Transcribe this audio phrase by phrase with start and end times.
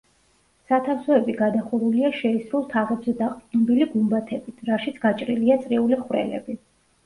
[0.69, 6.61] სათავსოები გადახურულია შეისრულ თაღებზე დაყრდნობილი გუმბათებით, რაშიც გაჭრილია წრიული ხვრელები.